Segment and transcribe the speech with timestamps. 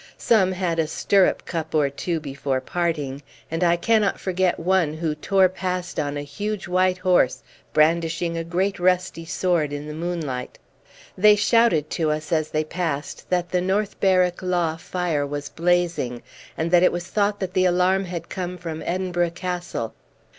[0.17, 5.13] Some had a stirrup cup or two before parting, and I cannot forget one who
[5.13, 10.57] tore past on a huge white horse, brandishing a great rusty sword in the moonlight.
[11.15, 16.23] They shouted to us as they passed that the North Berwick Law fire was blazing,
[16.57, 19.93] and that it was thought that the alarm had come from Edinburgh Castle.